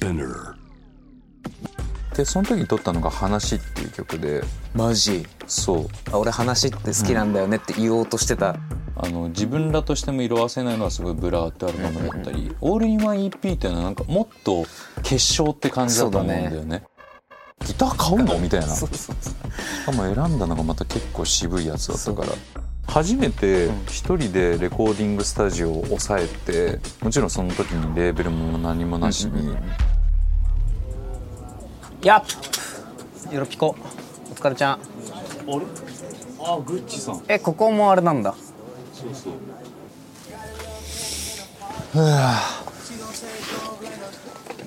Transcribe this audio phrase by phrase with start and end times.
[0.00, 0.54] SPINEAR.
[2.16, 4.42] でその時に撮ったのが「話」っていう曲で。
[4.74, 5.26] マジ？
[5.46, 5.88] そう。
[6.10, 8.56] あ俺話って好きなんだよねって言おうとしてた、
[8.96, 14.64] あの自分らとしても色あせないのはすごい Blur ってアルバムだったり、 All in One EP っていうのはなんかもっと
[15.02, 16.82] 結晶って感じだと思うんだよね。
[17.66, 18.38] ギター買うの？
[18.38, 18.66] みたいな。
[18.74, 19.34] しそうそうそう。
[19.86, 22.32] かも選んだのがまた結構渋いやつだったから。
[22.86, 29.56] 初めて一人でレコーディングスタジオを抑えてもちろんその時にレーベルも何もなしに
[32.02, 32.24] やっ
[33.32, 33.76] よろぴこ。
[34.30, 34.72] お疲れちゃん。
[34.72, 34.80] あれ？
[36.42, 37.22] あグッチさん。
[37.28, 38.34] えここもあれなんだ。
[38.94, 39.32] そうそう。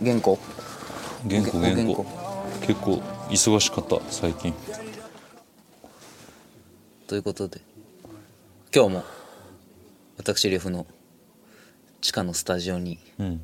[0.04, 0.38] 原稿
[1.28, 2.06] 原稿原原稿
[2.62, 4.54] 結構忙しかった最近。
[7.08, 7.62] ということで
[8.74, 9.04] 今日も
[10.18, 10.86] 私リフの
[12.00, 13.42] 地下のスタジオにうん。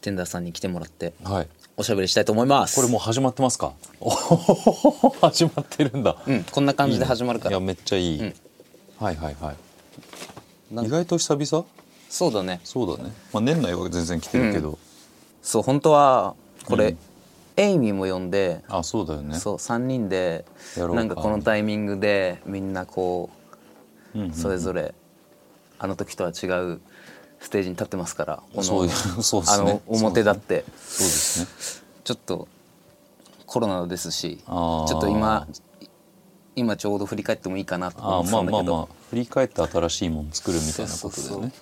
[0.00, 2.76] テンダーさんに来てもらってはいおしゃべりしたいと思います。
[2.76, 3.72] これもう始まってますか？
[5.20, 6.16] 始まってるんだ。
[6.26, 7.50] うんこんな感じで始まるから。
[7.50, 8.34] いやめっちゃいい、うん。
[8.98, 10.86] はいはいはい。
[10.86, 11.66] 意外と久々？
[12.08, 12.60] そうだね。
[12.64, 14.78] そうだね、まあ、年内は全然来てるけど、
[15.42, 16.34] そう本当は
[16.66, 16.98] これ、うん。
[17.56, 19.38] エイミーも呼んであそうだよね。
[19.38, 20.44] そう3人で
[20.76, 23.28] なんかこのタイミングでみんなこ
[24.14, 24.94] うんうんうそれぞれ
[25.78, 26.80] あの時とは違う
[27.42, 28.88] ステージに立ってますからこのそう
[29.22, 29.70] そうですね。
[29.70, 30.64] あの表だって。
[30.78, 31.46] そうですね。
[32.04, 32.48] ちょっと
[33.46, 35.46] コロナですしちょっと今
[36.56, 38.52] 今ちょうど振り返ってもいいかなとあ思ってたんだけど。
[38.52, 41.52] まあまあまあ振り返って新しいもの作るみたいなことだよね。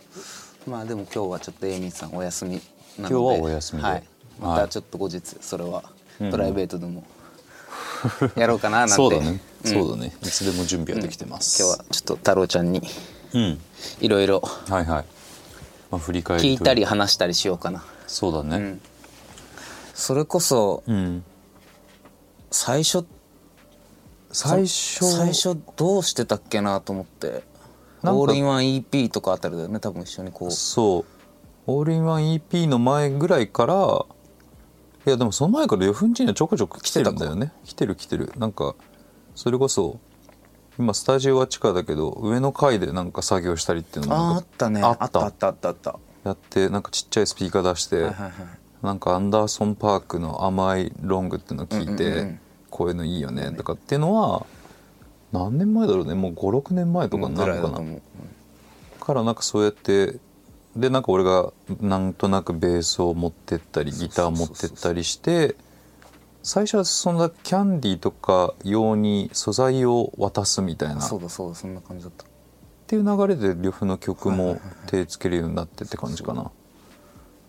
[0.66, 2.62] まあでも今日はちょっとエイミーさんお休みなので。
[2.98, 3.88] 今日はお休みで。
[3.88, 4.04] はい、
[4.40, 4.60] まはい。
[4.62, 5.82] たちょっと後日それは
[6.20, 6.30] うん。
[6.30, 7.02] プライベートでも
[8.36, 8.94] やろうかななんて。
[8.94, 9.40] そうだね、ん。
[9.64, 10.14] そうだね。
[10.22, 12.82] いつでも準備はできてます、今日はちょっと太郎ちゃんに
[13.32, 13.60] うん。
[14.00, 14.40] いろいろ。
[14.40, 15.04] はいはい、
[15.90, 17.84] まあ、振り返りと聞いたり話したりしようかな。
[18.06, 18.56] そうだね。
[18.56, 18.80] うん。
[19.94, 21.24] それこそうん、
[22.50, 23.04] 最初
[24.32, 27.42] 最初最初どうしてたっけなと思って。
[28.02, 30.50] オールインワン EP とかあたりだよね多分一緒にこう。
[30.50, 31.04] そう。
[31.66, 34.06] オールインワン EP の前ぐらいから
[35.06, 37.52] いやでもその前から呂布んちにはちょこちょこ来てたんだよね。
[37.64, 38.32] 来てる来てる。
[38.38, 38.74] なんか
[39.34, 39.98] それこそ
[40.80, 44.80] 今スタジオは地下だけど上の階でなんか作業したりっていうのもあーあったね。
[44.82, 45.04] あった。
[45.04, 45.98] あったあったあった。
[46.24, 48.32] やってなんかちっちゃいスピーカー出して、はいはいはい。
[48.82, 52.40] なんかアンダーソン・パークの「甘いロング」っていうのを聞いて、うんうんうん。
[52.70, 54.46] こういうのいいよねとかっていうのは
[55.32, 57.90] 何年前だろうねもう56年前とかになるのかな。
[57.92, 58.00] う
[59.00, 60.16] からなんかそうやって
[60.76, 65.56] でなんか俺がなんとなくベースを持ってったりギター持ってったりして
[66.42, 70.98] 最初はそんなキャンディーとか用に素材を渡すみたいな。
[70.98, 72.24] っそうだそうだそんな感じだった。
[72.86, 76.50] ていう流れで呂布の曲も手つけるようになってって感じかな。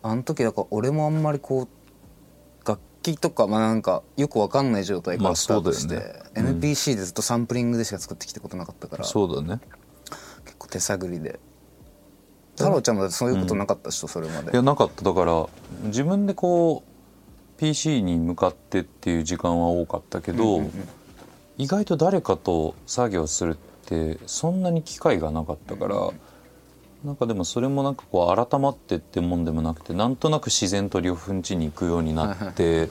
[0.04, 9.62] あの時だから俺もあんまりこう楽器とかまあなんかよくわかんない状態かまあらスタートして、そうだよねうん MPC でずっとサンプリングでしか作ってきたことなかったからそうだね。
[10.44, 11.40] 結構手探りで。
[12.58, 14.52] 太郎ちゃんもそういうことなかったでしょ、それまで。
[14.52, 15.04] いやなかった。
[15.04, 15.48] だから
[15.84, 16.91] 自分でこう
[17.62, 20.64] PC に向かってっていう時間は多かったけど、
[21.60, 23.56] 意外と誰かと作業するっ
[23.86, 26.10] てそんなに機会がなかったから、
[27.06, 32.90] なんかでもそれもなんかこう改まってってもんでもなくてなんとなく自然と両夫ん家に行くようになって、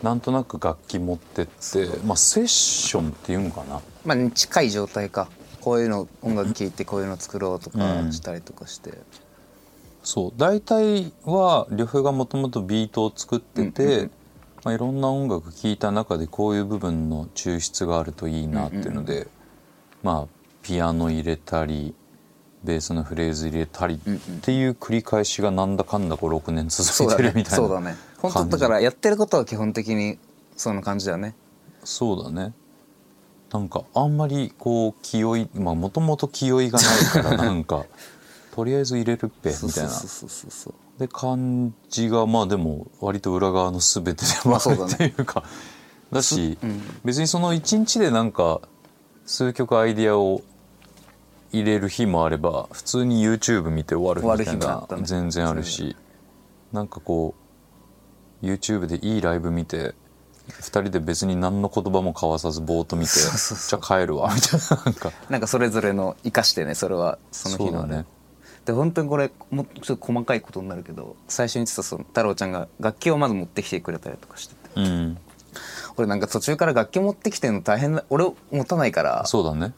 [0.00, 3.80] なんとなく楽器持ってってまあセッションっていうんかな。
[4.04, 5.28] まあ近い状態か。
[5.60, 8.12] こういうの音楽聴いてこういうの作ろうとかうん。
[8.12, 8.92] したりとかして、
[10.02, 14.10] そう大体は呂布がもともとビートを作ってて、うんうんうん。
[14.64, 19.26] まあ、いろんな音楽聴いた中でこういう部分の抽出があるといいなっていうので、
[20.02, 21.94] まあピアノ入れたり
[22.64, 27.96] ベースのフレーズ入れたりっていう繰り返しがなんだかんだ56年続いてるみたいなそうだね。
[28.18, 30.18] 本当だからやってることは基本的に
[30.56, 31.34] そんな感じだよね。
[31.84, 32.52] そうだね。
[33.50, 37.86] なんかあんまりこう気負いまあもともと気負いがないからなんか
[38.54, 39.90] とりあえず入れるっぺみたいな。
[40.98, 45.44] で感じがまあでも割と裏側の全てでもあるまあそうだねっていうか。
[46.12, 46.82] だし、うん。
[47.04, 48.60] 別にその一日でなんか
[49.24, 50.42] 数曲アイディアを
[51.52, 55.96] 入れる日もあれば普通に YouTube 見て終わるみたいな全然あるし
[56.72, 57.34] なんかこ
[58.42, 59.94] う YouTube でいいライブ見て
[60.48, 64.82] 2人で別に何の言葉も交わさずぼーっと見てじゃあ帰るわみたいな。
[64.84, 65.12] なんか。
[65.28, 68.04] なんかそれぞれの生かしてねそれはその日のね
[68.64, 74.60] で本当にこれもうちょっと細かいことになるけど最初に言ってたその太郎ちゃんが楽器をまず持ってきてくれたりとかしてて。
[74.76, 75.18] うん。
[75.96, 79.72] 俺なんか途中から楽器持ってきてるの大変だ俺持たないからそうだね。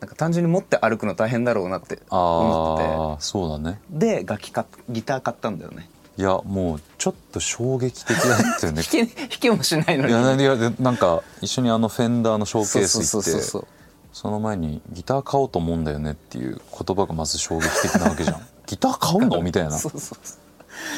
[0.00, 3.80] なんか単純に持って歩くの大変だろうなって思ってああそうだね。
[3.98, 5.90] てで楽器かギター買ったんだよね。
[6.16, 8.82] いやもうちょっと衝撃的だったよね。
[8.86, 10.10] 弾きもしないのに。
[10.10, 13.77] いやいやでなんか一緒にあのフェンダーのショーケースそう行って
[14.12, 18.40] その前にギター買おうと思うんだよねっていう言葉がまず衝撃的なわけじゃん。
[18.66, 19.40] ギター買うの？
[19.42, 19.78] みたいな。
[19.78, 20.36] しそうそうそ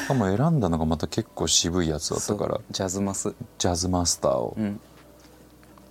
[0.05, 0.07] う。
[0.07, 2.59] かも選んだのがまた結構渋いやつだったから。
[2.71, 3.33] ジャズマス。
[3.57, 4.79] ジャズマスターを、うん。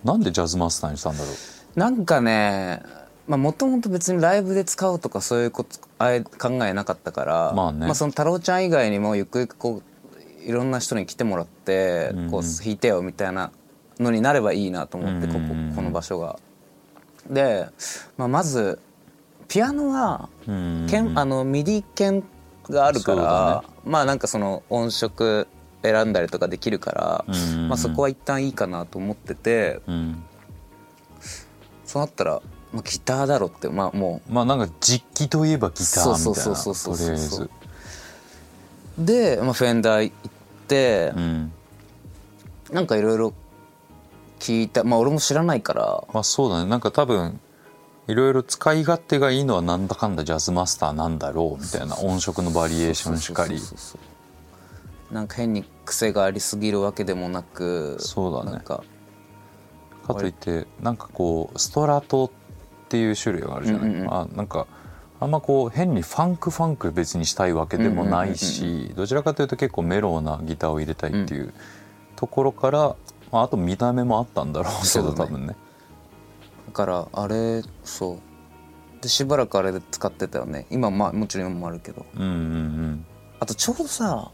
[0.03, 1.79] なんでジャズマスターにしたんだろう？
[1.79, 2.83] なんかね
[3.27, 7.93] まあもともと別にライブで使うとかそういうことあえ考えなかったからまあね。
[7.95, 12.31] その太郎ちゃん以外にもゆくゆくこういろんな人に来てもらって、うん。
[12.31, 13.51] こう弾いてよみたいな
[13.99, 15.73] のになればいいなと思って、ここうん。
[15.75, 16.39] この場所が。
[17.31, 17.67] で、
[18.17, 18.79] まあ、まず
[19.47, 20.87] ピアノはうん。
[20.89, 22.23] 鍵あの MIDI 鍵
[22.69, 25.47] があるから、まあなんかその音色
[25.81, 27.67] 選んだりとかできるから、うん。
[27.67, 30.23] まあ、そこは一旦いいかなと思っててうん。
[31.85, 32.41] そうなったら、
[32.71, 37.43] まあ、ギターだろってまあもまあなんか実機といえばギターみたいなそうそうそうそうそうとりあえず。
[37.43, 40.31] うで、まあ、 Fender 行っ
[40.67, 41.51] て、うん。
[42.71, 43.33] なんかいろいろ
[44.41, 46.03] 聞いたまあ俺も知らないから。
[46.13, 46.69] まあそうだね。
[46.69, 47.39] なんか多分
[48.07, 53.61] いろいろ使い勝手がいいのはなんだかんだジャズマスターなんだろうみたいな音色のバリエーションしかり。
[55.11, 58.51] なんか変に癖がありすぎるわけでもなくそうだね。
[58.51, 58.83] なんか。
[60.07, 62.31] かといってなんかこうストラトっ
[62.89, 64.13] ていう種類があるじゃない、うんうんうん。
[64.13, 64.65] あなんか
[65.19, 71.53] あんまこう変にファンクファンク別にしたいわけでもないし、どちらかというと結構メロウなギターを入れたいっていう
[72.15, 72.95] ところから、
[73.31, 75.15] まあ、あと見た目もあったんだろうけど、ね。
[75.15, 75.55] 多分ね。
[76.67, 78.19] だからあれそう。
[79.01, 80.67] でしばらくあれで使ってたよね。
[80.69, 82.05] 今まあもちろん今もあるけど。
[82.15, 83.05] うんうんうん。
[83.39, 84.31] あとちょうどさ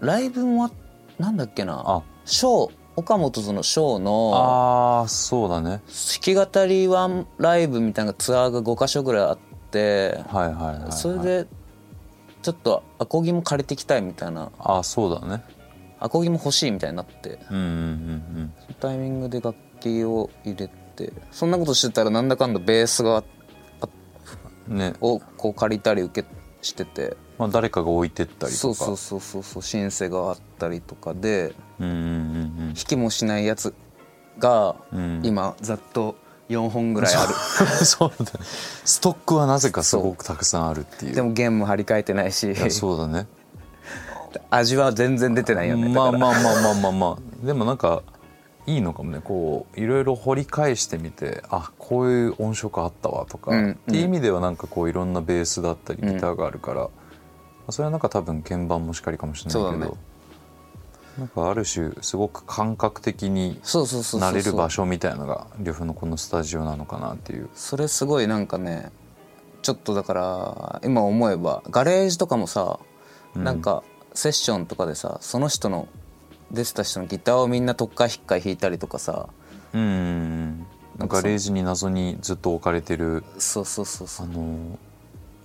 [0.00, 0.70] ライブもあ
[1.18, 1.82] なんだっけな。
[1.84, 2.02] あ。
[2.24, 5.68] ショー岡本とのショーのあーそうだね。
[5.70, 5.82] 弾
[6.20, 9.38] き語りワンライブみたいなツアーが5か所ぐらいあっ
[9.70, 11.46] てはいはいはい、はい、それで
[12.42, 14.50] ちょっとアコギも借りてきたいみたいな。
[14.58, 15.44] あそうだね
[16.00, 17.38] アコギも欲しいみたいになって。
[17.50, 23.24] うんうんうんそのタイミングで楽器を入れてそんなことしてたらなんだかんだベースが
[24.68, 24.94] うんね。
[25.00, 26.28] をこう借りたり受け
[26.62, 27.16] してて。
[27.38, 28.52] まあ誰かが置いてったりとか。
[28.52, 33.74] そうそうそうそうそうシンセがあったりとかでうんうんうん弾きもしないやつ
[34.38, 35.20] がうん。
[35.24, 36.16] 今ざっと
[36.48, 37.28] 4本ぐらいある。
[37.28, 37.32] う
[37.82, 38.30] んそうだね。
[38.84, 41.14] ストックはなぜかすごくたくさんあるっていう。
[41.14, 42.54] でも弦も張り替えてないし。
[42.70, 43.26] そうだね
[44.50, 45.88] 味は全然出てないよね。
[45.88, 47.46] まあまあまあまあまあまあ。
[47.46, 48.02] でもなんか
[48.66, 49.20] いいのかもね。
[49.22, 56.90] こういろいろ掘り返してみてあこういう音色あったわとか、うんっていう意味ではなんかこういろんなベースだったりギターがあるから、ま
[57.68, 59.92] あそれはなんか多分鍵盤もしかりかもしれないけど、ね。
[61.18, 63.60] なんかある種すごく感覚的に
[64.14, 67.48] なれる場所みたいなのが呂布のこのスタジオなのかなっていう。
[67.54, 68.92] それすごいなんかね
[69.62, 72.78] ちょっとだから今思えばガレージとかもさ、
[73.34, 73.44] うん。
[73.44, 73.82] なんか
[74.18, 75.86] セッションとかでさその人の
[76.50, 79.28] 出てた人のギターをみんな特化引っかい弾いたりとかさ
[79.72, 80.66] うん
[80.96, 83.22] なんかレージに謎にずっと置かれてる。
[83.38, 84.26] そうそうそうそう。
[84.26, 84.76] あの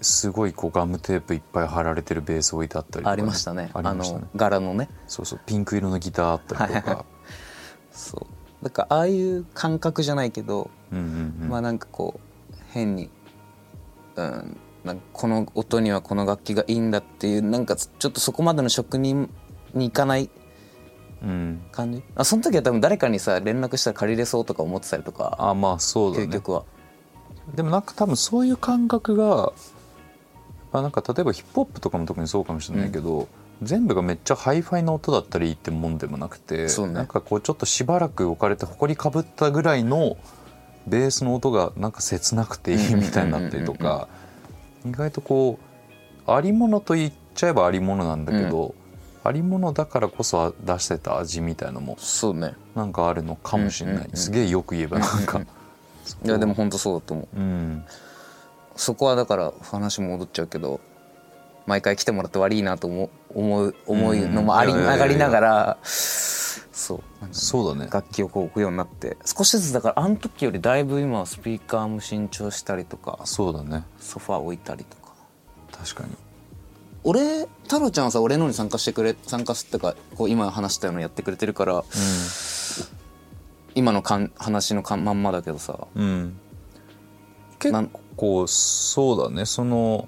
[0.02, 3.70] すごいこうガムテープいっぱい貼られてるベース置いてあったりとか、ありましたね。
[3.76, 3.94] あね。
[3.94, 4.90] の柄のね。
[5.06, 5.40] そうそう。
[5.46, 7.06] ピンク色のギターあったりとか。
[7.94, 8.28] そ
[8.62, 8.66] う。
[8.66, 11.50] だからああいう感覚じゃないけど、うんうんうん。
[11.50, 12.20] まあなんかこ
[12.52, 13.12] う変に、
[14.16, 14.58] うん、
[15.14, 19.30] この音にはこの楽器がいいんだっていうなんかちょっとそこまでの職人
[19.74, 20.30] に行かない
[21.22, 21.62] うん。
[21.72, 22.04] 感じ？
[22.16, 25.38] あその時は多分誰かにさ連絡したら借りれそうとか思ってたりとか？
[25.40, 26.26] あまあそうだね。
[26.26, 26.66] 究極は。
[27.56, 29.54] でもなんか多分そういう感覚が
[30.74, 33.30] まあなんか例えばヒップホップとかも特にそうかもしれないけど、
[33.62, 36.88] 全部がめっちゃハイファイな音だったらいいってもんでもなくて、ね。
[36.88, 40.18] なんかこうちょっとしばらく置かれて埃かぶったぐらいの
[40.88, 44.10] ベースの音がなんか切なくていいみたいになったりとか
[44.86, 45.60] 意外とこ
[46.28, 48.76] うありものと言っちゃえばありものなんだけど、
[49.24, 52.54] ありものだからこそ出してた味みたいのもそうね。
[52.76, 57.40] なんかあるのかもしれない、うんうんうんすげえよく言えばなんか、いやでも本当そうだと思う。
[57.40, 57.86] うん。
[58.76, 60.80] そこはだから話戻っちゃうけど
[61.66, 65.78] 毎回来てもらって悪いなと思う思う思うのもありがりながら
[66.84, 67.02] そう。
[67.32, 67.90] そうだね。
[67.92, 73.86] 楽器をこう置くようになって少しずつだからあの時よりだいぶ今はスピーカーも新調したりとかそうだね。
[74.00, 75.14] ソファー置いたりとか。
[75.72, 76.16] 確かに。
[77.06, 81.84] 俺太郎ちゃんはさ俺のに参加してくれ参加すってかこう今話したようなやってくれてるから
[83.76, 86.40] 今のかん話のかんまんまだけどさうん、うん、
[87.60, 89.46] 結構そうだね。
[89.46, 90.08] その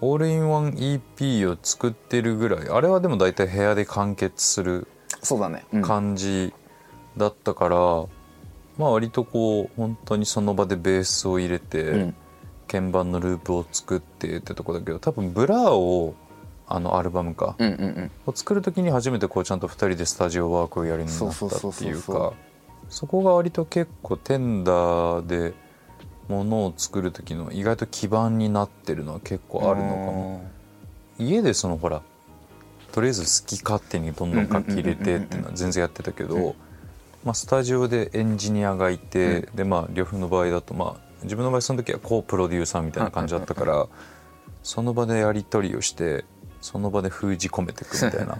[0.00, 2.68] オールインワン EP を作ってるぐらい。
[2.68, 4.86] あれはでも大体部屋で完結する
[5.24, 5.82] そうだね、うん。
[5.82, 6.52] 感じ
[7.16, 7.76] だったから、
[8.78, 12.14] まあ割とこう本当にその場でベースを入れて、うん。
[12.66, 16.14] 鍵盤のループを作ってってとこだけど多分 Blur を
[16.66, 18.10] あのアルバムか、うんうんうん。
[18.26, 22.32] を作る時に初めてこうちゃんと2人でスタジオワークをやるようになったっていうか
[22.88, 25.54] そこが割と結構テンダーで
[26.28, 30.50] ものを作る時の意外と基盤になってるのは結構あるのかも。
[31.18, 32.02] 家でそのほら
[32.94, 36.54] とりあえず好き勝手にどんどん書き入れてっていうのは全然やってたけど、
[37.24, 43.88] まあ、スタジオでエンジニアがいて、でまあ呂布の場合だとまあ自分の場合その時はコープロデューサーみたいな感じだったから、
[44.62, 46.24] その場でやり取りをして
[46.60, 48.38] その場で封じ込めていくみたいな。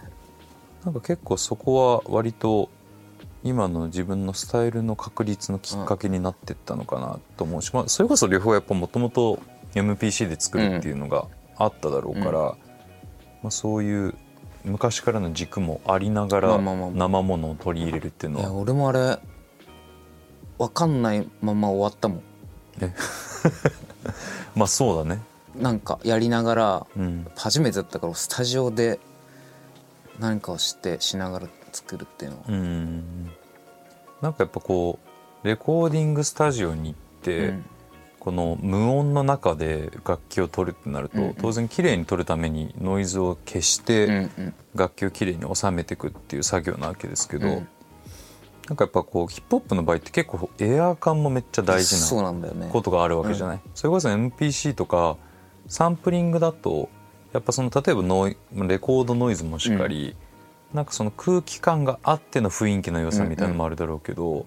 [0.85, 2.71] なんか結構そこは割と
[3.43, 9.41] 今の自分のスタイルの確立のきっかけになってったのかなと思うし、まあ、それこそ両方やっぱもともと
[9.75, 12.47] MPC で作るっていうのがあっただろうから、うん。
[12.47, 12.57] ま
[13.49, 14.15] あ、そういう
[14.65, 17.09] 昔からの軸もありながらまあまあまあまあ。
[17.09, 19.19] 生ものを取り入れるっていういやのは俺もあれ
[20.59, 22.23] 分かんないまま終わったもん。
[24.57, 25.23] まあそうだね。
[25.55, 27.27] なんかやりながらうん。
[27.37, 29.01] 初めてだったからスタジオで
[30.19, 32.45] 何かをしてしながら作るっていうのは。
[32.49, 33.31] うん。
[34.23, 34.99] なんかやっぱこ
[35.43, 37.65] うレコーディングスタジオに行って、うん
[38.25, 41.35] この無音の中で楽器を取るってなると、うんうん。
[41.35, 44.55] 当然綺麗に取るためにノイズを消しうんてうん。
[44.75, 47.69] 楽器を綺麗に収めていくっていう作業なわけですけど、うん。
[48.69, 52.71] なんかやっぱこうヒップホップの場合って結構エアー感もめっちゃ大事そうななんだよね。
[52.73, 55.19] ことがあるわけじゃない、それこそ MPC とか
[55.69, 56.89] サンプリングだと
[57.35, 60.17] やっぱその例えばノイレコードノイズもしっかり、
[60.73, 64.47] なんかその空気感があっての雰囲気の良さみたいなのもあるだろうけど、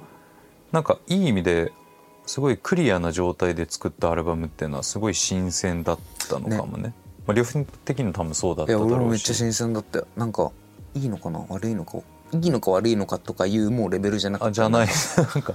[0.71, 1.71] なんかいい意味で
[2.27, 6.93] すごいクリアな状態で作ったアルバムっていうのはすごい新鮮だったのかもね。
[7.25, 8.95] まあ、両方的にも多分そうだったいやだろうし。
[8.95, 10.07] 俺もめっちゃ新鮮だったよ。
[10.17, 10.51] なんか
[10.93, 11.99] いいのかな悪いのか
[12.33, 14.47] いいのか悪いのかとかいうもうレベルじゃなくて。
[14.49, 14.87] あじゃない。
[15.17, 15.53] なんか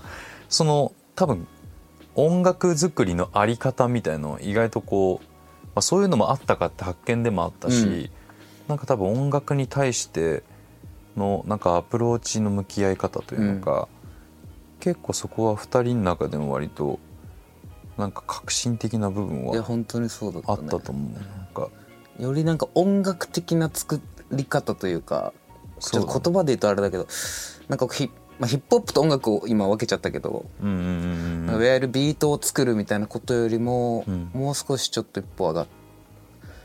[0.49, 1.47] その多分
[2.15, 5.27] 音楽作りのあり方みたいの意外とこう、
[5.67, 8.11] まあ、そういうのもあったかって発見でもあったし、うん。
[8.69, 10.43] なんか多分音楽に対して
[11.17, 13.89] のなんかアプローチの向き合い方というのか、
[14.83, 16.99] 結構そこは2人の中でも割と
[17.97, 21.23] なんか革新的な部分いやは本当にそうだったあねったと思う、なん
[21.55, 21.69] か
[22.19, 24.01] よりなんか音楽的な作
[24.33, 25.33] り方というか
[25.79, 27.07] ちょっと言葉で言うとあれだけど
[27.69, 28.11] なんかヒ,、
[28.41, 34.31] まあ、ヒップホップと音楽を今分けちゃったけど、いわゆるビートを作るみたいなことよりも、うん。
[34.35, 35.67] もう少しちょっと一歩上がっ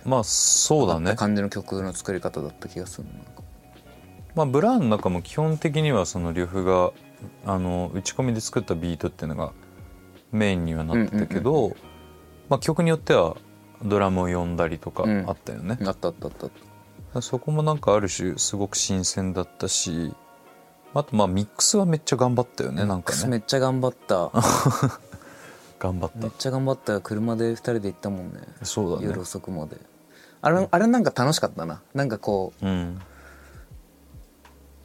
[0.05, 3.07] まあそうだたね感じの曲の作り方だった気がする
[4.33, 6.91] まあ、ブラウンの中も基本的にはその呂布が
[7.45, 9.53] あの打ち込みで作ったビートっていうのが
[10.31, 11.75] メインにはなってたけど、
[12.50, 13.38] まあ、曲によっては
[13.83, 15.29] ドラムを呼んだりとかうん。
[15.29, 16.50] あったよね、あったあったあっ
[17.13, 17.21] た。
[17.21, 20.13] そこもなんかある種すごく新鮮だったし
[20.93, 23.25] あとまあミックスはめっちゃ頑張ったよねなんかね。
[23.29, 24.31] めっちゃ頑張った。
[25.79, 26.93] 頑張っめっちゃ頑張った。
[26.93, 28.41] よ車で2人で行ったもんね。
[28.59, 29.77] たそうだ夜ね遅くまで。
[30.41, 31.81] あれあれなんか楽しかったな。
[31.93, 33.00] なんかこううん。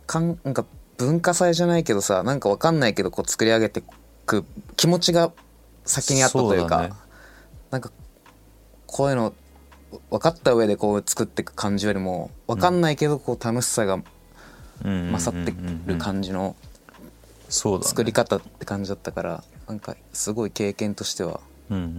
[0.07, 0.67] かんなんか
[1.03, 3.83] 文化祭じゃないけどさなんかわかんないけどこう作り上げて
[4.25, 4.45] く
[4.77, 5.33] 気持ちが
[5.85, 6.93] 先にあったというかね。
[7.71, 7.91] なんか
[8.87, 9.33] こういうの
[10.11, 13.99] 分かった上でこう作っていく感じよりも分かんないけどこう楽しさが
[14.85, 15.55] 勝って
[15.87, 16.55] る感じの
[17.49, 21.41] 作り方って感じだったからなんかすごい経験としては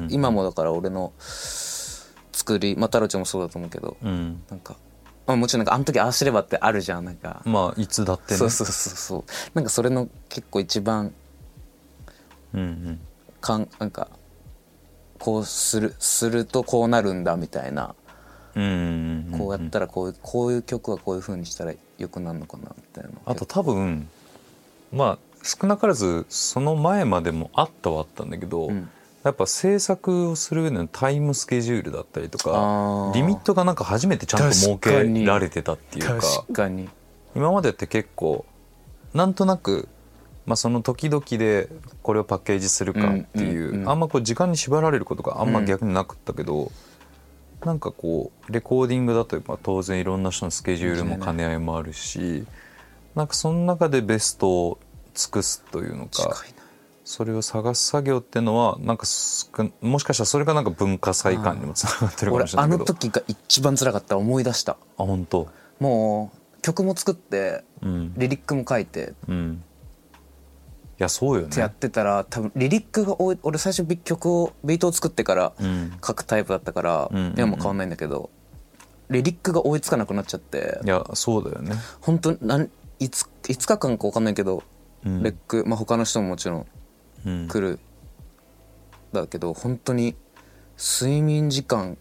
[0.09, 4.43] 今もだから俺の作りまあ太郎ちゃんもそうだと思うけどうん。
[4.49, 4.75] なんか、
[5.25, 7.41] まあ、もちろんなんかあの時ああすればってあるじゃんなんか。
[7.45, 8.37] まあいつだってね。
[8.37, 9.23] そうそうそうそう。
[9.53, 11.13] なんかそれの結構一番
[12.53, 12.99] うんうん。
[13.39, 14.09] かんなんか
[15.19, 17.95] こうするするとこうなるんだみたいな。
[18.55, 18.69] うんうん
[19.33, 24.07] うんこうやったらこういうこういう曲はこういう風にしたらよくなるのかなみたいなあと多分
[24.91, 28.89] まあ少なからずその前までもあったはあったんだけど、うん
[29.23, 33.13] やっぱ制作をする上でのタイムスケジュールだったりとあかー。
[33.13, 36.89] リミットがなんか初めてちゃんと設けられてたっていうか確かに。
[37.35, 38.45] 今までって結構
[39.13, 39.87] なんとなく、
[40.45, 41.69] まあ、その時々で
[42.01, 43.81] これをパッケージするかっていう,、うんうん。
[43.81, 46.71] うんあんまこう時間に縛られることがあんま逆になかったけど、
[47.65, 52.45] なんかこうレコーディングだとまあ当然いろんな人のスケジュールも兼ね合いもあるし
[53.15, 54.79] なんかその中でベストを
[55.13, 56.62] 尽くすというのか近いな
[57.13, 59.05] それを探す作業っていうのはなんか
[59.81, 62.79] もしかしたらそれがなんか文化祭感にもつながってるか俺あもしれないけど。
[62.79, 64.71] の時が一番辛かった思い出した。
[64.71, 65.47] あ本当？
[65.79, 69.13] もう曲も作ってうんリリックも書いて。
[69.27, 69.63] うん。
[70.99, 77.17] いやそうよってやっねてたら多分リリックが多い俺最初ビ曲をビートを作ってからうん書くタイプだったからうん。
[77.17, 77.25] うん。
[77.25, 77.33] うん。
[77.37, 78.31] 今も変わんないんだけど
[79.11, 80.79] リリックが追いつかなくなっちゃって。
[80.83, 81.75] いやそうだよね。
[82.01, 84.63] 本当なんいつ5日間か分かんないけど
[85.05, 85.21] うん。
[85.21, 86.65] レックまあ他の人ももちろん
[87.25, 87.47] うん。
[87.47, 87.79] 来る。
[89.11, 90.15] だけど本当に
[90.77, 91.97] 睡眠時間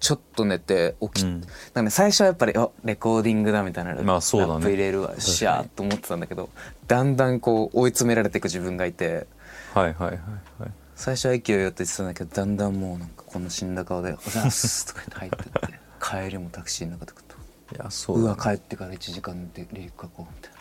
[0.00, 1.40] ちょっと寝て起き、うん。
[1.40, 4.52] なんかね最初はやっぱりあレコーディングだみたいなまあそうだね。
[4.52, 6.50] ラップ入れるわしゃーと思ってたんだけど
[6.86, 9.26] だんだんこう追い詰められていく自分がいて
[9.74, 10.18] はいはいはい
[10.58, 10.70] はい。
[10.94, 15.80] 最初は息をよって言ってたんだけどだんだんもうなんかこの死んだ顔で「おはようございます」とか言って入ってって
[16.26, 17.36] 帰りもタクシーの中でくと
[17.74, 18.28] いやそうね。
[18.28, 20.59] わ帰ってから1時間でリリック書こうみたいな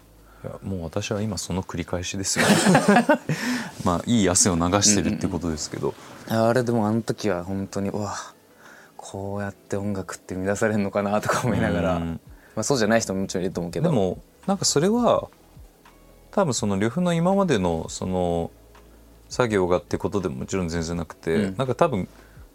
[0.64, 2.46] もう私は今その繰り返しですよ。
[3.84, 5.94] まあいい汗を流してるってことですけど、
[6.28, 8.16] あれでもあの時は本当にうわ
[8.96, 12.20] こうやって音楽って生み出されるのかなとか思いながら、うん。
[12.56, 13.90] まあ、そうじゃない人ももちろんいると思うけど。
[13.90, 15.30] でもなんかそれは
[16.32, 18.52] 多分その呂布の今までのその
[19.30, 21.58] 作業がってことでももちろん全然なくて、うん。
[21.58, 22.08] なんか多分、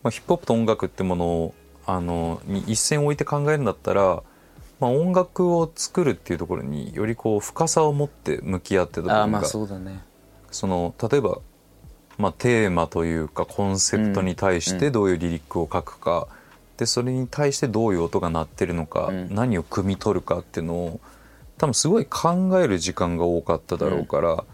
[0.02, 1.54] まあ、ヒップホップと音楽ってものを
[1.86, 4.22] あのに一線置いて考えるんだったら、
[4.80, 10.02] まあ、音楽を作るっていうところによりこう深さを持って向き合ってた部分がああまあそうだね。
[10.50, 11.38] その例えば、
[12.18, 16.28] まあ、テーマというかコンセプトに対してどういうリリックを書くか、
[16.76, 19.34] でそれに対してどういう音が鳴ってるのか、うん。
[19.34, 21.00] 何を汲み取るかっていうのを
[21.58, 24.44] 多分すごい考える時間が多かっただろうから、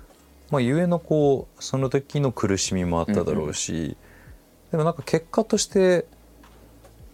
[0.51, 3.97] まあ、ゆえのこうその時の苦しみもあっただろうし、
[4.71, 6.07] でもなんか結果として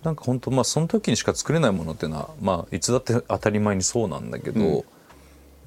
[0.06, 4.84] なんか本当まあその時にしか作れないものっていうのは、まあ、いつだって当たり前にそうなんだけど、うん。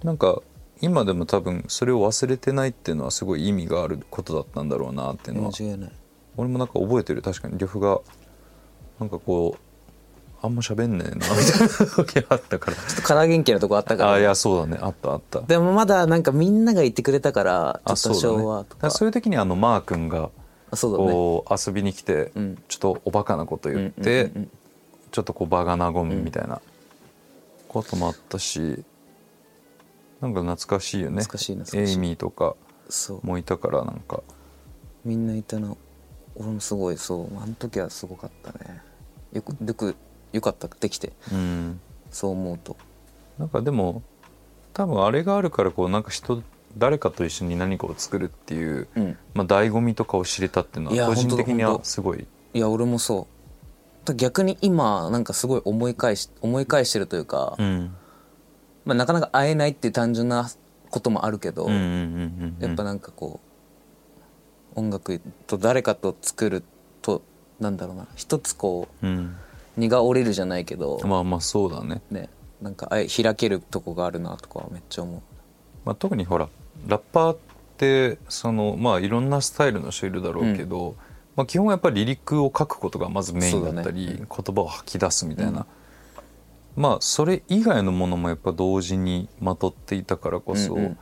[0.01, 0.41] なんか
[0.79, 5.51] 今でも多分それを忘れてないっていうのはすごい意味があることだったんだろうなっていうのは。
[5.51, 5.91] 間違いない。
[6.37, 7.21] 俺もなんか覚えてる。
[7.21, 7.99] 確かに呂布が
[9.01, 9.59] なんかこう
[10.41, 11.67] あんま喋んねえなみたいな。
[11.97, 12.77] 時があったから。
[12.77, 14.13] ちょっと空元気なとこあったから。
[14.13, 14.79] あいやそうだね。
[14.81, 15.41] あったあった。
[15.41, 18.43] でもまだなんかみんなが言ってくれたからちょっと多あそうだね。
[18.43, 18.75] 少はとか。
[18.75, 20.29] だからそういう時にあのマー君が
[20.71, 22.63] こう遊びに来てうん。
[22.67, 24.31] ちょっとおバカなこと言っうんて
[25.11, 26.61] ちょっとこう場が和むみたいな。
[27.67, 28.83] こともあったし
[30.21, 31.23] なんか懐かしいよね。
[31.73, 32.55] エイミーとか
[32.89, 33.25] そう。
[33.25, 34.21] もいたからなんか。
[35.05, 35.77] みんないたの
[36.35, 37.37] 俺もすごいそう。
[37.41, 38.81] あの時はすごかったね。
[39.31, 39.95] よくよく
[40.33, 41.13] よかったできて。
[41.31, 41.79] うん。
[42.11, 42.75] そう思うと。
[43.37, 44.01] なんかでも
[44.73, 46.43] 多分あれがあるからこうなんか人
[46.77, 49.17] 誰かと一緒に何かを作るっていう、うん。
[49.33, 52.25] まあ醍醐味とかを知れたっていうのは個人的にはすごい。
[52.53, 53.27] いや俺もそ
[54.03, 54.05] う。
[54.05, 57.95] だ逆に今なんかすごい思い返し思い返してるというか、うん。
[58.85, 60.49] まあ、なかなか会えないっていう単純な
[60.89, 63.39] こともあるけど、やっぱなんかこ
[64.75, 66.63] う音楽と誰かと作る
[67.01, 67.21] と
[67.59, 69.35] なんだろうな一つこううん。
[69.77, 72.29] 荷が下りるじゃないけど、まあまあそうだね、ね
[72.61, 75.21] なんか開けるとこがあるなとかはめっちゃ思う
[75.89, 76.49] まあ、特にほら
[76.87, 77.37] ラッパーっ
[77.77, 80.95] てそのまあいろんなスタイルの人いるだろうけど、
[81.35, 84.15] まあ、基本はやっぱりリリックを書くことがまずメインだったり、ね。
[84.17, 85.65] 言葉を吐き出すみたいな、
[86.75, 90.97] まあそれ以外のものもやっぱ同時にまとっていたからこそ、うんうん。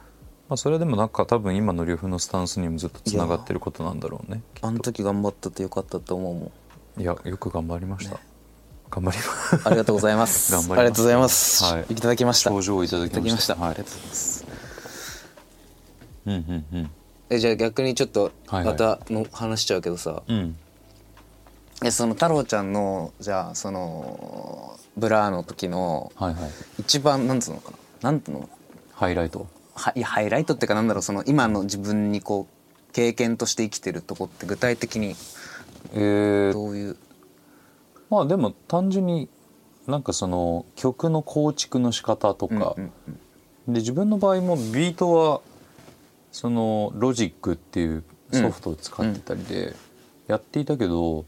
[0.47, 6.51] まあ、それでもなんか多分今の呂布のスタンスにもずっとつながってることなんだろうねあの時頑張ったってよかったと思うも
[6.97, 7.01] ん。
[7.01, 8.21] いやよく頑張りました、ね。
[8.89, 9.67] 頑張ります。
[9.67, 10.51] ありがとうございます。
[10.53, 10.79] 頑張ります。
[10.79, 11.85] ありがとうございます、はい。
[11.89, 12.49] い、ただきました。
[12.49, 13.55] 賞状をいただきました。
[13.55, 13.69] はい。
[13.71, 14.56] ありがとうございます
[16.27, 16.89] うんうんうん。
[17.29, 20.55] えじゃあ逆にちょっとまたの話しちゃうけどさ、うん。
[21.83, 26.51] えその太郎ちゃんのじゃあその Blur の時のはいはい。
[26.79, 28.11] 一番なんつうのかな？
[28.11, 28.49] なんつうの？
[28.93, 29.47] ハイライト？
[29.75, 31.01] はいやハイライトっていうかなんだろう？
[31.01, 35.15] その今の自分にこう経験として生きてるとこって具体的に
[35.93, 36.97] えー、どういう？
[38.09, 39.29] まあでも単純に
[39.85, 42.91] なんかその曲の構築の仕方とか、うん
[43.67, 43.73] うん。
[43.73, 45.41] で自分の場合もビートは
[46.37, 49.73] そのロジックっていうソフトを使ってたりで
[50.27, 51.25] やっていたけど、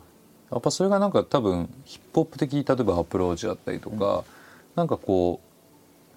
[0.52, 4.24] やっぱそれがなんか多分ヒップホップ的例えばアプローチだったりとか、
[4.76, 5.41] なんかこ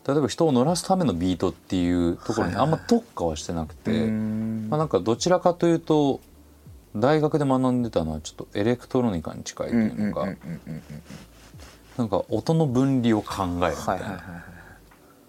[0.04, 4.68] う例えば人を乗らすためのビートっていうところにあんま特化はしてなくて、うーん。
[4.68, 6.20] まあ、なんかどちらかというと
[6.94, 10.82] 大学で学んでたのはちょっとエレクトロニカに近いとうんいうのか、うんうんうんうん。
[11.96, 14.51] なんか音の分離を考えるみたいな、はいはいはいはい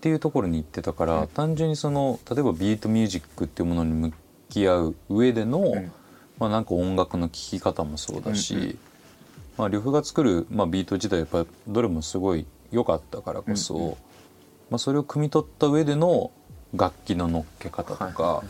[0.03, 4.13] っていうところに行ってたから、単純にその例えばビートミュージックっていうものに向
[4.49, 5.91] き合う上での、ん。
[6.39, 8.77] まあ、なんか音楽の聴き方もそうだし、うんう
[9.57, 13.95] まあ、呂布が作る、まあ、ビート自体やっぱりどれもすごい良かったからこそ、うんうんま
[14.75, 16.31] あ、それを汲み取った上での
[16.75, 18.45] 楽器の乗っけ方とか、はいはい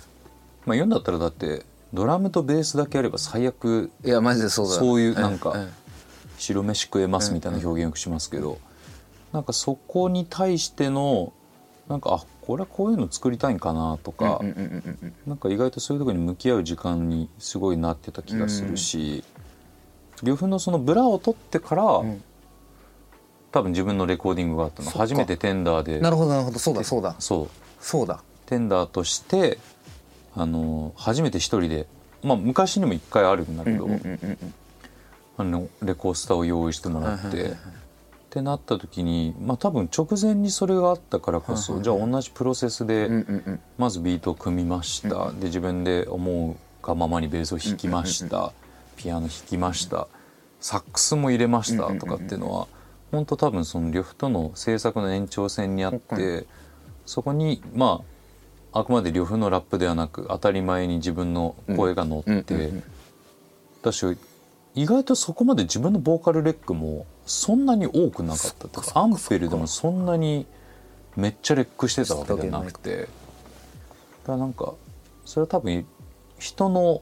[0.66, 5.62] まあ、言うんだったらだってドラムとベースだけあれば最悪いやマジでそうだそういうなんかうん。
[5.62, 5.70] うん
[6.36, 8.60] 白飯食えますみたいな表現をしますけど、
[9.32, 11.32] なんかそこに対しての
[11.88, 19.24] なんかあこれはこういうの作りたいんかなとか、うんうんうんうんうんなんか意外とそういうところに向き合う時間にすごいなってた気がするし、
[20.24, 22.22] 呂布のそのブラを取ってから、ん。
[23.52, 24.90] 多分自分のレコーディングがあったの。
[24.90, 26.00] 初めてテンダーで。
[26.00, 26.58] なるほどなるほど。
[26.58, 27.16] そうだそうだ。
[27.20, 27.50] そう。
[27.80, 28.24] そうだ。
[28.48, 29.60] テンダーとして
[30.36, 31.86] あの初めて一人で
[32.24, 34.54] まあ昔にも一回あるんだけど、うんうんうんうん。
[35.38, 37.60] あのレコースターを用意してもらって、はいはいはいはい
[38.34, 43.08] ってなった時にまあ多分直前にそれがあったからこそ、じゃあ同じプロセスで
[43.78, 48.52] まずビートを組みました、で自分で思うがままにベースを弾きました、
[48.96, 50.08] ピアノ弾きました。
[50.60, 52.68] サックスも入れましたとかっていうのは
[53.12, 56.48] 本当多分その呂布との制作の延長線にあって、
[57.06, 58.02] そこにま
[58.72, 62.72] ああくまで呂布のラップではなく当たり前に自分の声が乗って、
[63.84, 64.18] だし
[64.76, 70.46] 意外とそこまで自分のボーカルレックもそんなに多くなかったとかアンフェルでもそんなに
[71.16, 73.02] めっちゃレックしてたわけじゃなくて。
[73.02, 73.06] だ
[74.28, 74.74] からなんか
[75.26, 75.86] それは多分
[76.40, 77.02] 人の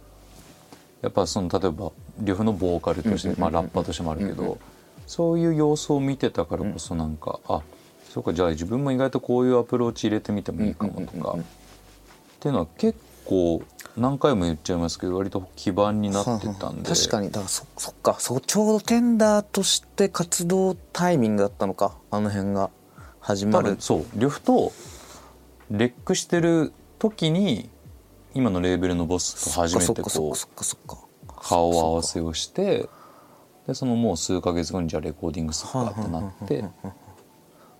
[1.01, 4.59] やっぱその例えば呂布のボーカルとして、まあ、ラッパーとしてもあるけど、
[5.07, 7.61] そういう様子を見てたからこそなんか、あ
[8.09, 11.43] そうかじゃあ自分も意外とこういうアプローチ入れてみてもいいかもとか、っ
[12.39, 13.63] ていうのは結構
[13.97, 16.89] 何回も言っちゃいますけど割と基盤になってたんで。
[16.89, 22.69] 確かにだからそそっかそちょうどテンダーとして活動タイミングだったのかあの辺が
[23.19, 24.71] 始まるそう呂布と
[25.69, 27.69] レックしてる時に
[28.33, 30.97] 今のレーベルのボスと初めてこかそっかそっか
[31.41, 32.87] 顔合わせをして
[33.67, 36.65] でそのもう数ヶ月後にじゃあレコーディングするかってなって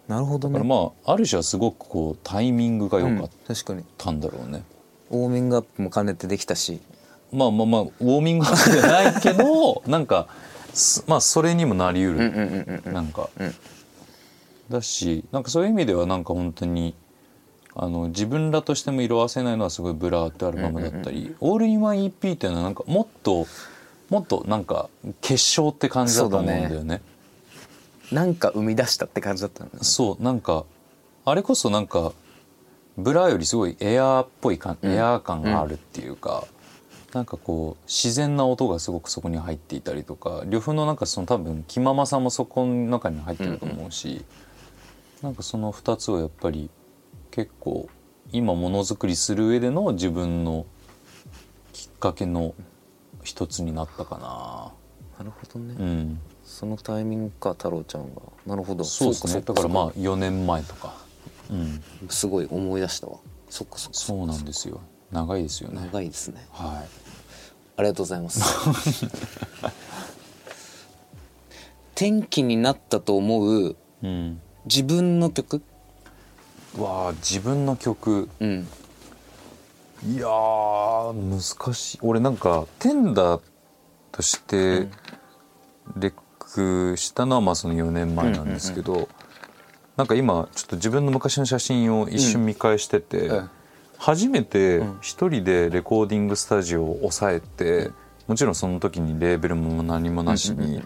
[0.08, 3.30] なるほどねからまあある種はすごくこうタイミングが良かっ
[3.97, 6.80] たんだろうね、ウォーミングアップも兼ねてできたし。
[7.32, 10.28] まあまあまあウォーミングアップじゃないけど なんか
[10.74, 13.56] すまあそれにもなりうる、なんか、うん。
[14.71, 16.95] だしなんかそういう意味ではなんか本当に
[17.76, 23.45] あの自分らとしても色あせないのはすごい「Blur」ってアルバムだったり「オールインワン EP」っていうのはなんかもっと
[24.10, 24.89] もっとなんか
[25.21, 27.02] 結晶って感じだと思うんだよね。
[28.12, 29.80] なんか生み出したって感じだったのね。
[29.82, 30.65] そうなんか
[31.24, 32.12] あれこそなんか
[32.97, 36.45] ブラよりすごいエアーっぽい感、エアー感があるっていうか、
[37.13, 44.23] なんかこう自然な音がすごくそこに入っていたりとか呂布のなんかその多分気ままさもそこの中に入ってると思うし、
[45.21, 46.69] なんかその2つをやっぱり
[47.32, 47.89] 結構
[48.32, 50.65] 今ものづくりする上での自分の
[51.73, 52.54] きっかけの
[53.23, 54.71] 一つになったかな。
[55.23, 55.80] るほどね、な。
[55.80, 56.19] うん。
[56.43, 58.21] そのタイミングか太郎ちゃんが。
[58.45, 58.84] なるほど。
[58.84, 59.39] そうですね。
[59.39, 60.93] っだからまあ4年前とか、うん、
[62.10, 63.18] すごい思い出したわ。
[63.50, 64.00] そっかそっか。
[64.00, 64.82] そうなんですよ。
[65.12, 65.82] 長いですよね。
[65.82, 66.46] 長いですね。
[66.52, 66.84] は
[67.78, 69.06] ありがとうございます。
[71.96, 75.62] 転機になったと思うい、うん、自分の曲？
[76.78, 78.30] わあ自分の曲。
[78.40, 78.68] うん。
[80.04, 82.00] いやー難しい。
[82.02, 83.42] 俺なんかテンダー
[84.12, 84.88] として
[85.98, 89.10] レックしたのはまあその4年前なんですけど、
[90.02, 93.50] なんか今ちょっと自分の昔の写真を一瞬見返してて、うん。
[94.00, 97.92] 初めて一人でレコーディングスタジオを抑えて、
[98.28, 100.82] もちろんその時にレーベルも何もなしに、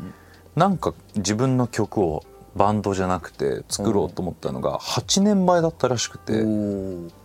[0.58, 2.26] なんか自分の曲を
[2.58, 6.44] バンドじゃなくて作ろうと思ったのが8年前だったらしくて、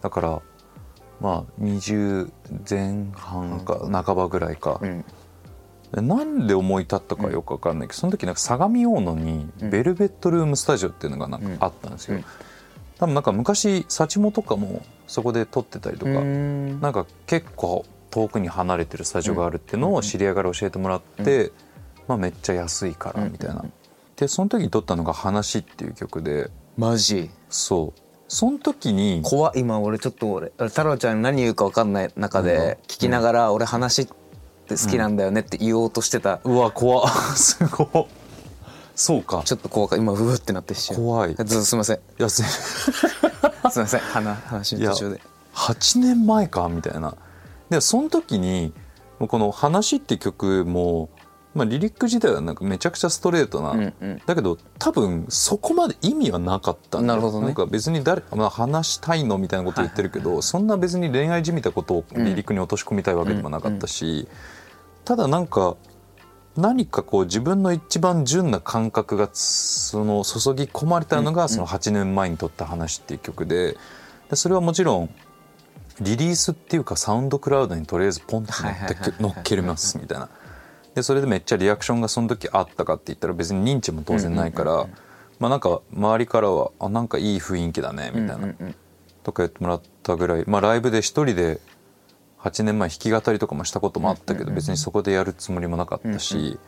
[0.00, 0.42] だから
[1.20, 2.30] まあ20
[2.70, 5.00] 前半か半ばぐらいか、うん。
[5.00, 5.06] で
[5.92, 12.24] なんで思い立ったかよく分かんないけどその時なんか相模大野にベルベットルームスタジオっていうのがなんかあったんですよ、うん
[13.00, 16.82] 多分なんか昔幸もとかもそこで撮ってたりとか、うん。
[16.82, 21.50] なんか結構遠くに離れてるスタジオがあるっていうのを知り合いから教えてもらって、
[22.08, 23.64] まあ、めっちゃ安いからみたいな。
[24.16, 27.30] でその時に撮ったのが「話」っていう曲でマジ？
[27.48, 28.00] そう。
[28.28, 34.12] その時に怖っ今俺ちょっと俺太郎ちゃんに何言うか分かんない中で聞きながら俺話って
[34.76, 36.40] 好きなんだよねって言おうとしてた。
[36.44, 37.08] うわ怖っ。
[37.36, 38.06] すごい
[38.94, 39.42] そうか。
[39.44, 41.34] ちょっと怖か今うわってなって一瞬怖い。
[41.34, 41.96] ずすいません。
[41.96, 44.00] いやせ すいません。
[44.00, 45.20] 話話の途中で。
[45.54, 47.14] 8年前かみたいな。
[47.70, 48.72] でその時に
[49.18, 51.08] この「話」って曲も、
[51.54, 54.22] まあ、リリック自体はなんかめちゃくちゃストレートな、うんうん。
[54.26, 57.46] だけど多分そこまで意味はなかったなるほどね。
[57.46, 64.28] なんか別に誰、まあ、話したいのみたいなこと言ってるけど、そんな別に恋愛じみたことをリリックに落とし込みたいわけでもなかったし、
[65.10, 65.76] ただなんか
[66.56, 73.76] 何かこう自分の一番純な感覚がその注ぎ込まれたのがその8年前に撮った話っていう曲で
[74.28, 75.10] でそれはもちろん
[76.00, 78.52] リリースっていうかサウンドクラウドにとりあえずポンって
[79.20, 80.28] 乗っけますみたいな。
[80.94, 84.86] でそれでめっちゃリアクションがその時あったかって言ったら別に認知も当然ないから
[85.40, 88.54] まあなんか周りからは「あなんかいい雰囲気だね」みたいな。
[89.24, 91.60] とか言ってもらったぐらいまあライブで一人で
[92.42, 96.58] 8年前弾き語りとかもしたこともあったけど別にそこでやるつもりもなかったし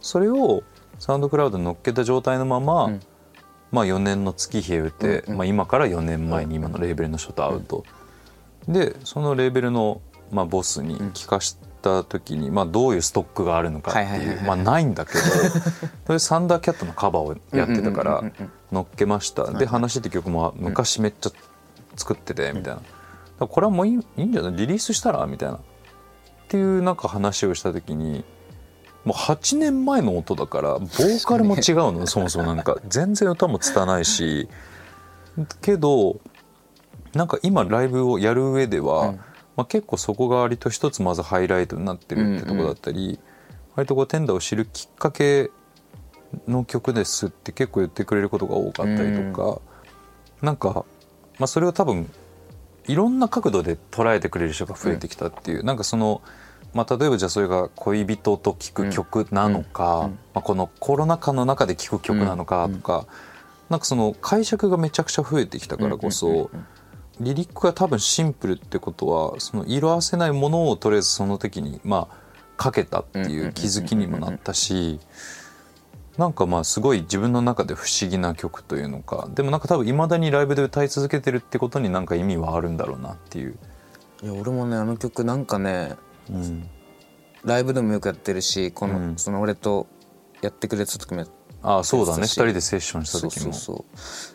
[0.00, 0.62] それを
[0.98, 3.00] サウンドクラウドに乗っけた状態のままん。
[3.72, 7.84] まあ4年の月日経てまあ今から4年前に今のレーベルの人と会うと
[8.68, 15.18] でそのレーベルのまあボスに聞かした時に、まあ、どういうストックがあるのかってはいうまあないんだけど
[16.06, 18.22] それサンダーキャットのカバーをやってたから
[18.72, 19.50] 乗っけました。
[19.50, 21.30] で話って曲も昔めっちゃ
[21.96, 22.80] 作っててみたいな
[23.40, 24.56] らこれはもういいいいんじゃない？
[24.56, 25.26] リリースしたら？
[25.26, 25.56] みたいな。
[25.56, 25.60] っ
[26.48, 28.24] ていうなんか話をした時に
[29.04, 32.06] もう8年前の音だからボーカルも違うの。
[32.06, 32.76] そもそもなんか。
[32.88, 34.48] 全然歌も拙ないし。
[35.60, 36.20] けど
[37.14, 39.20] なんか今ライブをやる上では、うん。
[39.56, 43.18] まあ、結構そこが割と一つまずハイライトになってるってとこだったり、
[43.74, 45.50] 割とこうテンダーを知るきっかけ
[46.46, 49.62] の曲ですって結構言ってくれることが多かったりとか、
[50.42, 50.56] なん。
[50.56, 50.84] か、
[51.38, 52.10] まあ、それを多分
[52.86, 56.22] いろんな角度で捉えてくれる人が増えてきたっていう、なんかその、
[56.74, 60.04] まあ、例えばじゃあそれが恋人と聴く曲なのか、うん。
[60.04, 60.10] うん。
[60.34, 63.06] まあ、このコロナ禍の中で聴く曲なのかとか、
[63.68, 66.66] なんかその解釈がめちゃくちゃ増えてきたからこそ、うんうんうんうん
[67.20, 72.16] リリックが多分シンプルってことはその色あせないものをとりあえずその時にまあ
[72.56, 75.00] かけたっていう気づきにもなったし
[76.18, 83.58] なんかまあすごい自分の中で不思議な曲というのかでもなんか多分いまだにライブで歌い続けてるってことになんか意味はあるんだろうなっていう。
[84.22, 85.96] いや俺もねあの曲なんかね
[86.28, 86.68] うん、
[87.44, 89.16] ライブでもよくやってるしこの,、うん。
[89.16, 89.86] その俺と
[90.42, 91.28] やってくれてた時もやっ
[91.62, 92.22] ああそうだね。
[92.22, 93.52] 2そう人でセッションした時も。
[93.52, 93.84] そうそ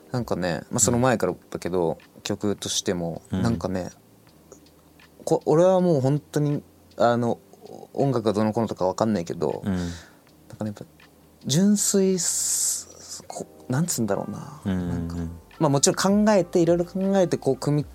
[0.10, 3.42] うなんかね、まあ、その前からだけど、曲としてもうん。
[3.42, 3.90] なんかね、
[5.24, 6.62] こ俺はもう本当に
[6.98, 7.40] あの
[7.94, 9.74] 音楽がどのこのとかわかんないけど、うん。
[9.74, 9.88] なん
[10.58, 10.86] かねやっぱ
[11.46, 12.18] 純粋
[13.70, 15.16] なんつうんだろうな,、うんなんか
[15.60, 17.86] まあもちろん考えていろいろ考えてこう組み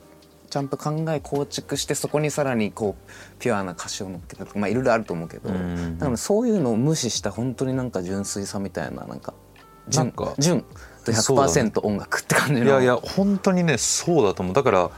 [0.49, 9.35] ちゃんと考え構築してそこにさらにこうピュアな歌詞を乗っけたとかまあいろいろあると思うけど、うんだからそういうのを無視した本当になんか純粋さみたいななんか
[9.89, 10.65] 純なんか純
[11.05, 11.53] とそうだね。
[11.53, 12.65] 100%音楽って感じの。
[12.65, 14.55] いやいや本当にねそうだと思う。
[14.55, 14.91] だから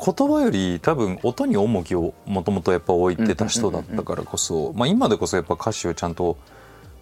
[0.00, 6.36] 言葉より多分音に重きをもともとやっぱ置いてた人だったからこそ、まあ、今でこそやっぱ歌詞をちゃんと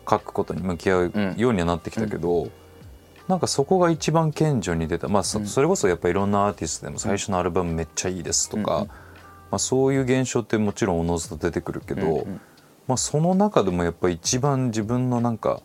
[0.08, 2.50] 書くことに向き合うようにはなってきたけど、
[3.28, 12.40] なんかそこが一番顕著に出た、まあ、そそれこそやっぱいろんなアーティストでも最初のアルバムめっちゃいいですとか、うんまあ、そういう現象ってもちろんおのずと出てくるけど、うんうん。
[12.88, 15.60] まあ、その中でもやっぱ一番自分のなんか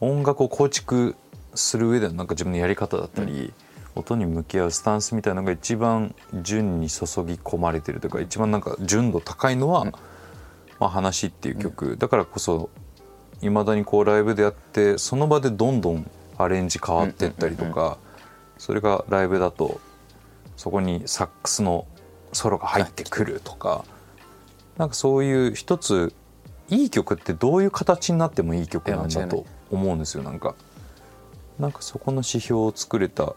[0.00, 1.16] 音楽を構築
[1.54, 3.52] する上でのなんか自分のやり方だったり、
[3.96, 9.86] 音に向き合うスタンスみたいなのが一番純に注ぎ込まれてるというか一番なんか純度高いのは
[10.78, 12.70] 「まあ、話」っていう曲、だからこそ
[13.40, 17.98] いまだにこうライブでやってその場でどんどんアレンジ変わってったりとか、
[18.58, 19.80] それがライブだと
[20.56, 21.86] そこにサックスの
[22.32, 23.84] ソロが入ってくるとか
[24.76, 26.12] なんかそういう一つ
[26.68, 30.22] いい曲ってどういう形になってもいい曲なんだと思うんですよ。
[30.22, 30.54] なんか
[31.58, 33.34] なんかそこの指標を作れた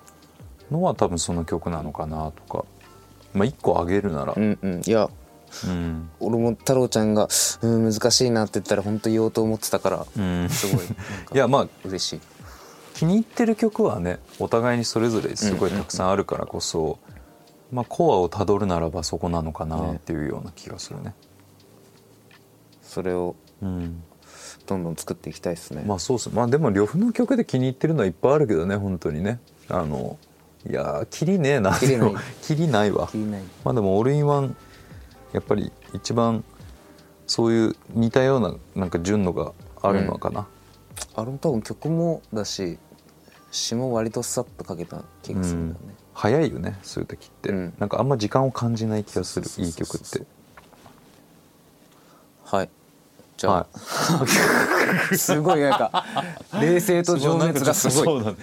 [0.70, 2.66] のは多分その曲なのかなとか
[3.34, 4.34] まあ一個あげるなら。
[4.36, 4.82] うんうん。
[4.86, 5.21] いやうん
[6.20, 7.28] 俺も太郎ちゃんが
[7.62, 10.50] 「うん難しいな」って言ったら本当言おうと思ってたからうん。
[10.50, 10.86] すごい
[11.34, 12.22] いやまあ嬉しい。
[12.94, 17.00] 気に入ってる曲はねお互いにそれぞれすごいたくさんあるからこそ、
[17.72, 21.16] まあ、コアをたどるならばそこなのかなっていうような気がするね。
[22.84, 24.04] それをうん。
[24.68, 26.30] どんどん作っていきたいですね、まあそうっす。
[26.30, 29.40] まあでも呂布の曲で気に入ってるのはいっぱいあるけどね本当にね。
[29.68, 30.18] あの
[30.70, 31.74] いやーキリねえな。
[31.78, 32.12] キリない。
[32.70, 33.10] ないわ。
[33.14, 33.42] ない。
[33.64, 34.56] まあでもオールインワン
[35.34, 36.44] やっぱり一番
[37.28, 40.48] そういう似たようななんか順のがあるのかな、
[41.15, 42.78] あれも多分曲もだし
[43.52, 47.74] 詞も割とさっとかけた気がするんだよね、早いよねそういう時って、うん。
[47.80, 50.26] なんかあんま時間を感じない気がするいい曲って。
[52.44, 52.70] はい。
[53.38, 53.67] じゃあ、は
[55.12, 55.15] い。
[55.17, 56.06] すごいなんか
[56.60, 58.06] 冷静と情熱がすごい。
[58.06, 58.38] そうだね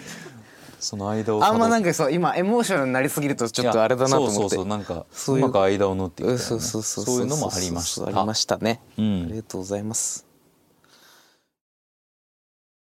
[0.80, 4.34] その間をあんまなんかかそう今エモーショナルになりすぎるとちょっとあれだなと思って。
[4.34, 6.38] そうそうそうなんかそうういうまく間を縫っていきたいよね。
[6.38, 8.06] そうそうそうそういうのもありました。
[8.06, 9.24] ありましたね、うん。
[9.24, 10.27] ありがとうございます